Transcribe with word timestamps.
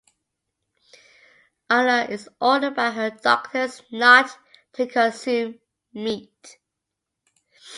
Ana 1.69 2.05
is 2.09 2.27
ordered 2.39 2.73
by 2.75 2.89
her 2.89 3.11
doctors 3.11 3.83
not 3.91 4.35
to 4.73 4.87
consume 4.87 5.59
meat. 5.93 6.57